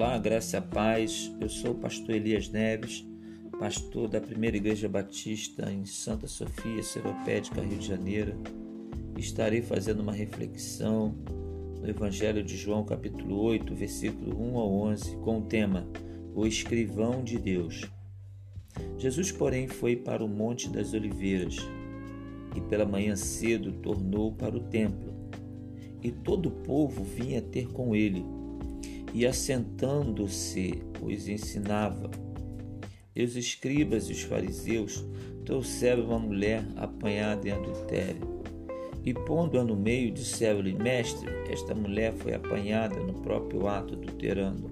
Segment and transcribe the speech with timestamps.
[0.00, 1.34] Olá, graça e paz.
[1.40, 3.04] Eu sou o pastor Elias Neves,
[3.58, 8.36] pastor da Primeira Igreja Batista em Santa Sofia, Seropédica, Rio de Janeiro.
[9.16, 11.16] Estarei fazendo uma reflexão
[11.80, 15.84] no Evangelho de João, capítulo 8, versículo 1 ao 11, com o tema
[16.32, 17.84] O Escrivão de Deus.
[18.98, 21.56] Jesus, porém, foi para o Monte das Oliveiras
[22.54, 25.12] e pela manhã cedo tornou para o templo.
[26.00, 28.37] E todo o povo vinha ter com ele
[29.12, 32.10] e assentando-se os ensinava.
[33.14, 35.04] E os escribas e os fariseus
[35.44, 38.38] trouxeram uma mulher apanhada em adultério.
[39.04, 44.70] E pondo-a no meio, disseram-lhe: Mestre, esta mulher foi apanhada no próprio ato adulterando.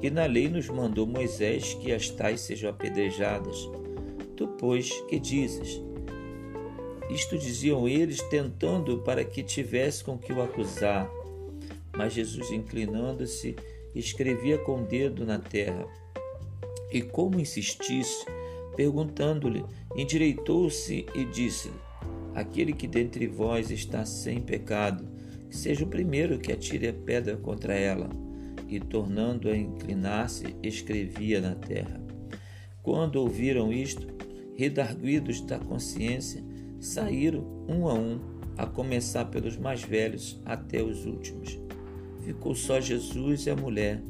[0.00, 3.68] E na lei nos mandou Moisés que as tais sejam apedrejadas.
[4.36, 5.82] Tu, pois, que dizes?
[7.10, 11.10] Isto diziam eles, tentando para que tivesse com que o acusar.
[11.98, 13.56] Mas Jesus, inclinando-se,
[13.92, 15.84] escrevia com o dedo na terra.
[16.92, 18.24] E como insistisse,
[18.76, 19.64] perguntando-lhe,
[19.96, 21.74] endireitou-se e disse-lhe:
[22.36, 25.08] Aquele que dentre vós está sem pecado,
[25.50, 28.08] que seja o primeiro que atire a pedra contra ela.
[28.68, 32.00] E tornando a inclinar-se, escrevia na terra.
[32.80, 34.06] Quando ouviram isto,
[34.54, 36.44] redarguidos da consciência,
[36.78, 38.20] saíram um a um,
[38.56, 41.58] a começar pelos mais velhos até os últimos
[42.28, 44.02] ficou só Jesus e a mulher.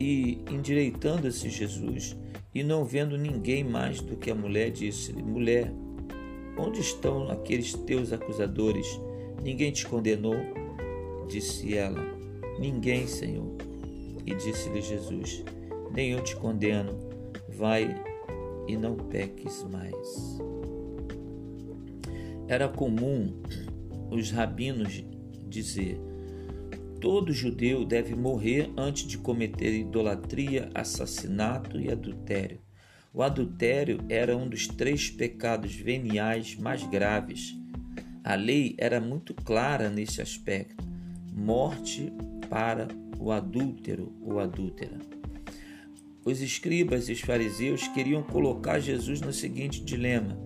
[0.00, 2.16] E, endireitando-se Jesus,
[2.52, 5.72] e não vendo ninguém mais do que a mulher, disse-lhe: Mulher,
[6.58, 8.86] onde estão aqueles teus acusadores?
[9.44, 10.34] Ninguém te condenou?
[11.28, 12.00] Disse ela:
[12.58, 13.54] Ninguém, Senhor.
[14.26, 15.44] E disse-lhe Jesus:
[15.94, 16.98] Nem eu te condeno.
[17.48, 17.94] Vai
[18.66, 20.40] e não peques mais.
[22.48, 23.32] Era comum
[24.10, 25.04] os rabinos
[25.48, 26.09] dizer:
[27.00, 32.60] Todo judeu deve morrer antes de cometer idolatria, assassinato e adultério.
[33.12, 37.56] O adultério era um dos três pecados veniais mais graves.
[38.22, 40.84] A lei era muito clara nesse aspecto:
[41.32, 42.12] morte
[42.50, 42.86] para
[43.18, 44.98] o adúltero ou adúltera.
[46.22, 50.38] Os escribas e os fariseus queriam colocar Jesus no seguinte dilema: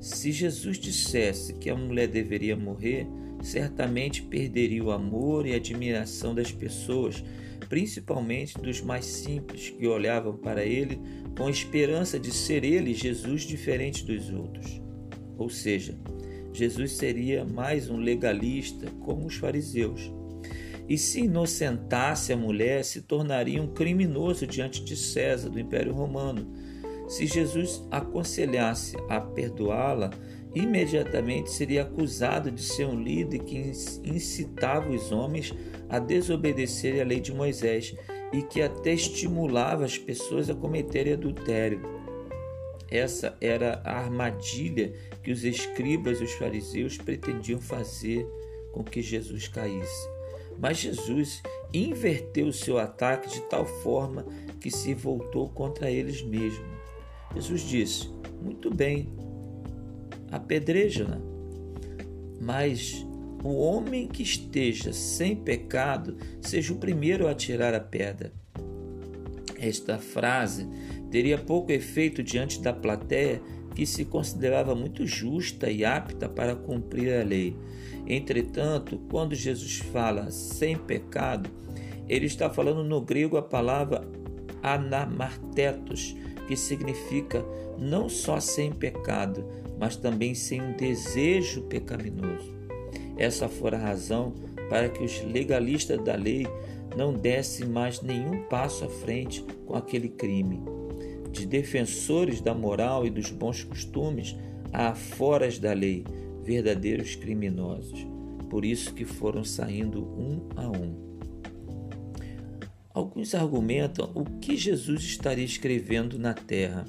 [0.00, 3.06] se Jesus dissesse que a mulher deveria morrer,
[3.42, 7.22] certamente perderia o amor e admiração das pessoas,
[7.68, 10.98] principalmente dos mais simples que olhavam para ele
[11.36, 14.80] com esperança de ser ele, Jesus, diferente dos outros.
[15.36, 15.98] Ou seja,
[16.52, 20.12] Jesus seria mais um legalista, como os fariseus.
[20.88, 26.52] E se inocentasse a mulher, se tornaria um criminoso diante de César, do Império Romano.
[27.08, 30.10] Se Jesus aconselhasse a perdoá-la,
[30.54, 33.58] imediatamente seria acusado de ser um líder que
[34.04, 35.54] incitava os homens
[35.88, 37.94] a desobedecerem a lei de Moisés
[38.32, 41.80] e que até estimulava as pessoas a cometerem adultério.
[42.90, 44.92] Essa era a armadilha
[45.22, 48.26] que os escribas e os fariseus pretendiam fazer
[48.70, 50.08] com que Jesus caísse.
[50.58, 51.42] Mas Jesus
[51.72, 54.26] inverteu o seu ataque de tal forma
[54.60, 56.66] que se voltou contra eles mesmos.
[57.34, 58.10] Jesus disse:
[58.42, 59.08] Muito bem,
[60.32, 61.20] apedreja-na.
[62.40, 63.06] Mas
[63.44, 68.32] o homem que esteja sem pecado seja o primeiro a tirar a pedra.
[69.58, 70.66] Esta frase
[71.10, 73.40] teria pouco efeito diante da plateia
[73.74, 77.56] que se considerava muito justa e apta para cumprir a lei.
[78.06, 81.48] Entretanto, quando Jesus fala sem pecado,
[82.08, 84.06] ele está falando no grego a palavra
[84.62, 86.16] anamartetos,
[86.46, 87.44] que significa
[87.78, 89.44] não só sem pecado,
[89.82, 92.54] mas também sem um desejo pecaminoso.
[93.16, 94.32] Essa fora a razão
[94.68, 96.46] para que os legalistas da lei
[96.96, 100.62] não dessem mais nenhum passo à frente com aquele crime.
[101.32, 104.36] De defensores da moral e dos bons costumes
[104.72, 106.04] a foras da lei,
[106.44, 108.06] verdadeiros criminosos.
[108.48, 110.94] Por isso que foram saindo um a um.
[112.94, 116.84] Alguns argumentam o que Jesus estaria escrevendo na terra.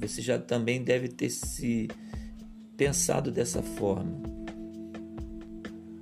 [0.00, 1.88] Você já também deve ter se
[2.76, 4.20] pensado dessa forma.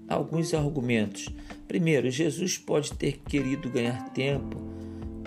[0.09, 1.29] Alguns argumentos.
[1.67, 4.57] Primeiro, Jesus pode ter querido ganhar tempo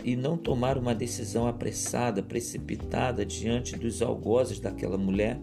[0.04, 5.40] e não tomar uma decisão apressada, precipitada diante dos algozes daquela mulher.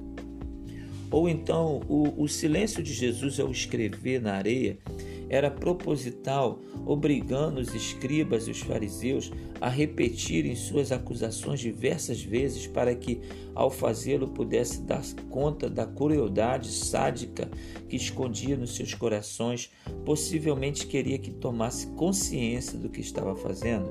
[1.11, 4.79] Ou então, o, o silêncio de Jesus ao escrever na areia
[5.29, 9.31] era proposital, obrigando os escribas e os fariseus
[9.61, 13.21] a repetirem suas acusações diversas vezes para que,
[13.55, 17.51] ao fazê-lo, pudesse dar conta da crueldade sádica
[17.89, 19.71] que escondia nos seus corações,
[20.05, 23.89] possivelmente queria que tomasse consciência do que estava fazendo.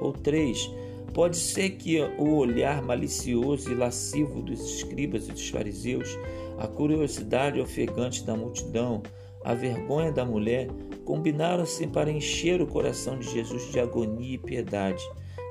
[0.00, 0.70] Ou três,
[1.12, 6.16] Pode ser que o olhar malicioso e lascivo dos escribas e dos fariseus,
[6.56, 9.02] a curiosidade ofegante da multidão,
[9.42, 10.68] a vergonha da mulher
[11.04, 15.02] combinaram-se para encher o coração de Jesus de agonia e piedade,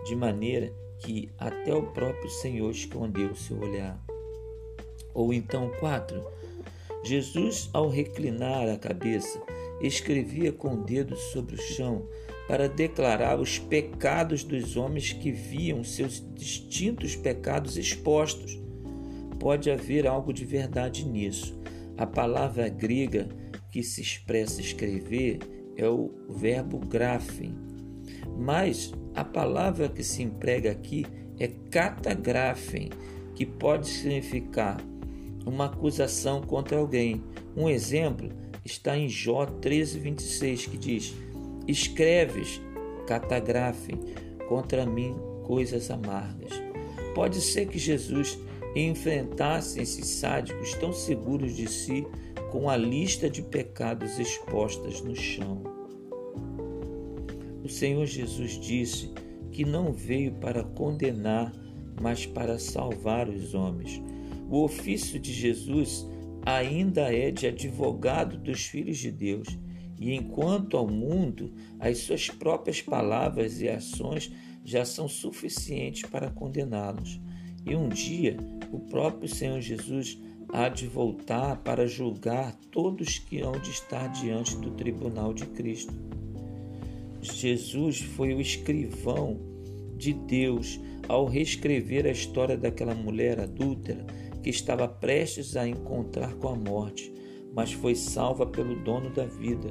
[0.06, 4.00] de maneira que até o próprio Senhor escondeu seu olhar.
[5.14, 6.24] Ou então, quatro,
[7.04, 9.42] Jesus, ao reclinar a cabeça,
[9.82, 12.06] escrevia com o dedo sobre o chão
[12.48, 18.60] para declarar os pecados dos homens que viam seus distintos pecados expostos.
[19.40, 21.58] Pode haver algo de verdade nisso.
[21.98, 23.30] A palavra grega
[23.72, 25.40] que se expressa escrever
[25.76, 27.56] é o verbo graphem,
[28.38, 31.06] mas a palavra que se emprega aqui
[31.40, 32.90] é catagraphem,
[33.36, 34.78] que pode significar
[35.46, 37.24] uma acusação contra alguém.
[37.56, 38.30] Um exemplo
[38.66, 41.14] está em Jó 13:26 que diz:
[41.68, 42.62] Escreves,
[43.08, 43.98] catagrafem
[44.48, 46.52] contra mim coisas amargas.
[47.16, 48.38] Pode ser que Jesus
[48.76, 52.06] enfrentasse esses sádicos tão seguros de si
[52.52, 55.64] com a lista de pecados expostas no chão.
[57.64, 59.12] O Senhor Jesus disse
[59.52, 61.54] que não veio para condenar,
[62.02, 64.02] mas para salvar os homens.
[64.50, 66.08] O ofício de Jesus
[66.46, 69.48] ainda é de advogado dos filhos de Deus
[70.00, 74.32] e enquanto ao mundo, as suas próprias palavras e ações
[74.64, 77.20] já são suficientes para condená-los.
[77.70, 78.36] E um dia,
[78.72, 80.18] o próprio Senhor Jesus
[80.52, 85.94] há de voltar para julgar todos que hão de estar diante do tribunal de Cristo.
[87.22, 89.40] Jesus foi o escrivão
[89.96, 94.04] de Deus ao reescrever a história daquela mulher adúltera
[94.42, 97.14] que estava prestes a encontrar com a morte
[97.54, 99.70] mas foi salva pelo dono da vida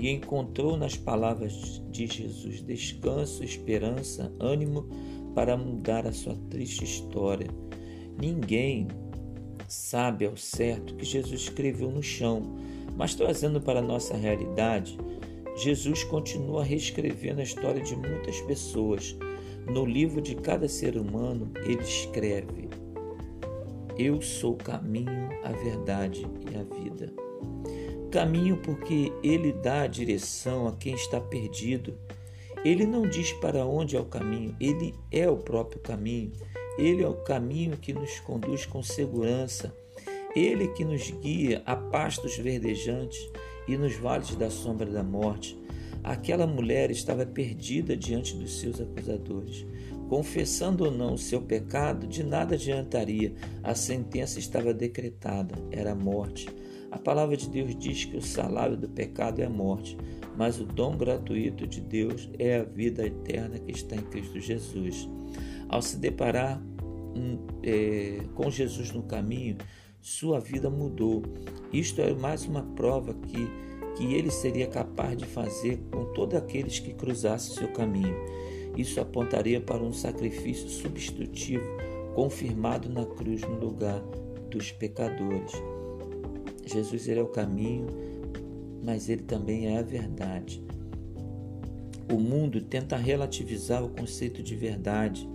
[0.00, 4.88] e encontrou nas palavras de Jesus descanso, esperança, ânimo
[5.34, 7.48] para mudar a sua triste história.
[8.20, 8.88] Ninguém
[9.68, 12.56] sabe ao certo que Jesus escreveu no chão,
[12.96, 14.98] mas trazendo para a nossa realidade,
[15.56, 19.16] Jesus continua reescrevendo a história de muitas pessoas.
[19.66, 22.70] No livro de cada ser humano, ele escreve:
[24.00, 27.12] eu sou o caminho, a verdade e a vida.
[28.10, 31.98] Caminho porque ele dá a direção a quem está perdido.
[32.64, 36.32] Ele não diz para onde é o caminho, ele é o próprio caminho.
[36.78, 39.74] Ele é o caminho que nos conduz com segurança.
[40.34, 43.18] Ele que nos guia a pastos verdejantes
[43.66, 45.58] e nos vales da sombra da morte.
[46.02, 49.66] Aquela mulher estava perdida diante dos seus acusadores.
[50.08, 53.34] Confessando ou não o seu pecado, de nada adiantaria.
[53.62, 56.48] A sentença estava decretada, era a morte.
[56.90, 59.96] A palavra de Deus diz que o salário do pecado é a morte,
[60.36, 65.08] mas o dom gratuito de Deus é a vida eterna que está em Cristo Jesus.
[65.68, 66.60] Ao se deparar
[67.62, 69.56] é, com Jesus no caminho,
[70.00, 71.22] sua vida mudou.
[71.72, 73.48] Isto é mais uma prova que
[73.96, 78.16] que ele seria capaz de fazer com todos aqueles que cruzassem seu caminho.
[78.76, 81.64] Isso apontaria para um sacrifício substitutivo
[82.14, 84.00] confirmado na cruz no lugar
[84.50, 85.52] dos pecadores.
[86.72, 87.86] Jesus ele é o caminho,
[88.82, 90.62] mas ele também é a verdade.
[92.12, 95.28] O mundo tenta relativizar o conceito de verdade,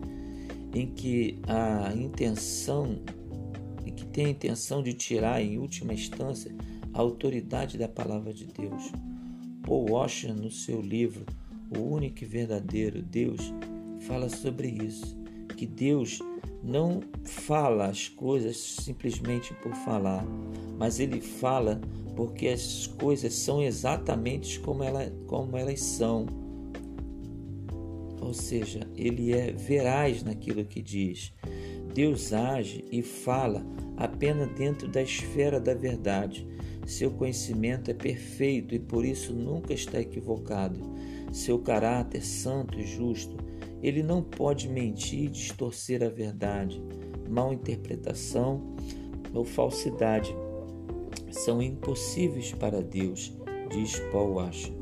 [0.74, 3.00] em que a intenção,
[3.86, 6.53] em que tem a intenção de tirar em última instância
[6.93, 8.91] a autoridade da palavra de Deus.
[9.63, 11.25] Paul Washer, no seu livro
[11.75, 13.53] O Único e Verdadeiro Deus,
[14.01, 15.17] fala sobre isso,
[15.55, 16.19] que Deus
[16.63, 20.25] não fala as coisas simplesmente por falar,
[20.77, 21.79] mas ele fala
[22.15, 26.25] porque as coisas são exatamente como, ela, como elas são.
[28.21, 31.33] Ou seja, ele é veraz naquilo que diz.
[31.93, 33.63] Deus age e fala
[33.95, 36.47] apenas dentro da esfera da verdade.
[36.85, 40.79] Seu conhecimento é perfeito e por isso nunca está equivocado.
[41.31, 43.35] Seu caráter santo e justo,
[43.82, 46.82] ele não pode mentir distorcer a verdade.
[47.29, 48.75] Mal interpretação
[49.34, 50.36] ou falsidade
[51.32, 53.34] são impossíveis para Deus,
[53.70, 54.74] diz Paul Washer.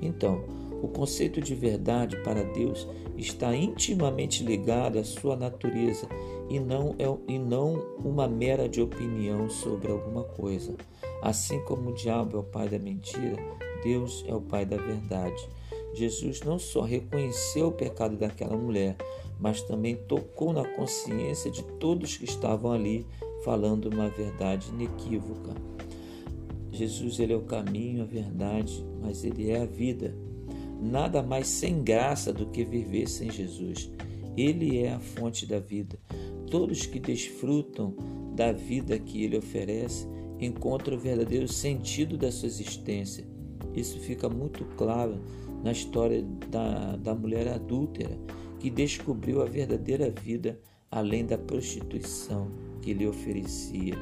[0.00, 0.42] Então,
[0.82, 6.08] O conceito de verdade para Deus está intimamente ligado à sua natureza
[6.50, 10.74] e não, é, e não uma mera de opinião sobre alguma coisa.
[11.22, 13.36] Assim como o diabo é o pai da mentira,
[13.84, 15.48] Deus é o pai da verdade.
[15.94, 18.96] Jesus não só reconheceu o pecado daquela mulher,
[19.38, 23.06] mas também tocou na consciência de todos que estavam ali,
[23.44, 25.52] falando uma verdade inequívoca.
[26.70, 30.14] Jesus ele é o caminho, a verdade, mas ele é a vida.
[30.80, 33.90] Nada mais sem graça do que viver sem Jesus.
[34.36, 35.98] Ele é a fonte da vida.
[36.50, 37.94] Todos que desfrutam
[38.34, 40.06] da vida que ele oferece
[40.40, 43.26] encontram o verdadeiro sentido da sua existência.
[43.74, 45.18] Isso fica muito claro
[45.62, 48.18] na história da, da mulher adúltera
[48.58, 50.58] que descobriu a verdadeira vida
[50.90, 52.48] além da prostituição
[52.80, 53.94] que lhe oferecia.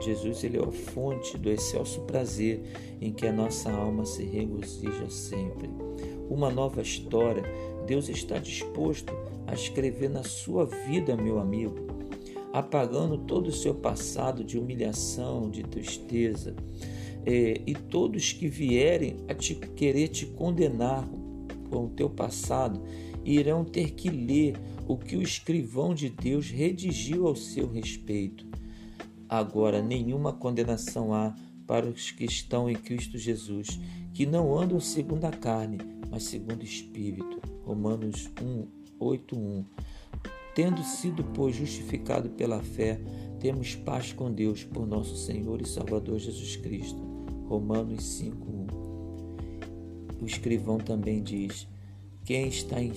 [0.00, 2.62] Jesus ele é a fonte do excelso prazer
[3.00, 5.68] em que a nossa alma se regozija sempre.
[6.30, 7.42] Uma nova história
[7.86, 9.12] Deus está disposto
[9.46, 11.74] a escrever na sua vida, meu amigo,
[12.52, 16.54] apagando todo o seu passado de humilhação, de tristeza,
[17.26, 21.08] é, e todos que vierem a te querer te condenar
[21.68, 22.82] com o teu passado
[23.24, 24.56] irão ter que ler
[24.88, 28.46] o que o escrivão de Deus redigiu ao seu respeito.
[29.28, 31.34] Agora, nenhuma condenação há
[31.66, 33.78] para os que estão em Cristo Jesus,
[34.12, 35.78] que não andam segundo a carne,
[36.10, 37.40] mas segundo o Espírito.
[37.64, 38.66] Romanos 1,
[38.98, 39.64] 8, 1.
[40.52, 43.00] Tendo sido, pois, justificado pela fé,
[43.38, 47.09] temos paz com Deus por nosso Senhor e Salvador Jesus Cristo.
[47.50, 48.46] Romanos 5,
[50.20, 50.22] 1.
[50.22, 51.66] O escrivão também diz:
[52.24, 52.92] Quem está em,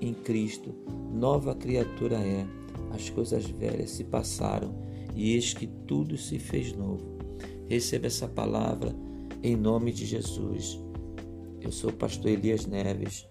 [0.00, 0.72] em Cristo,
[1.12, 2.46] nova criatura é.
[2.92, 4.72] As coisas velhas se passaram
[5.16, 7.04] e eis que tudo se fez novo.
[7.68, 8.94] Receba essa palavra
[9.42, 10.78] em nome de Jesus.
[11.60, 13.26] Eu sou o pastor Elias Neves.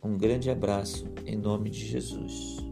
[0.00, 2.69] Um grande abraço em nome de Jesus.